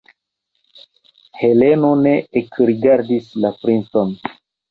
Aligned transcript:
Heleno 1.41 1.91
ne 2.05 2.15
ekrigardis 2.43 3.31
la 3.45 3.55
princon. 3.61 4.17